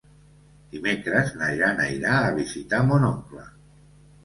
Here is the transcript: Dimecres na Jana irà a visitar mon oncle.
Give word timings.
Dimecres 0.71 1.29
na 1.41 1.51
Jana 1.61 1.87
irà 1.97 2.17
a 2.23 2.33
visitar 2.41 2.83
mon 2.91 3.09
oncle. 3.13 3.49